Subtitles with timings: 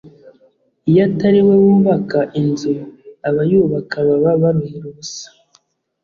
[0.89, 2.71] iyo atari we wubaka inzu
[3.27, 5.27] abayubaka baba baruhira ubusa